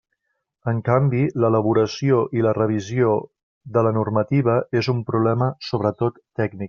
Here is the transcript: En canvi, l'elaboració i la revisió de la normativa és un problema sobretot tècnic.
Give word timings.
En 0.71 0.77
canvi, 0.87 1.19
l'elaboració 1.43 2.17
i 2.39 2.43
la 2.45 2.53
revisió 2.59 3.11
de 3.77 3.87
la 3.89 3.93
normativa 3.99 4.57
és 4.83 4.91
un 4.95 5.05
problema 5.13 5.55
sobretot 5.69 6.19
tècnic. 6.43 6.59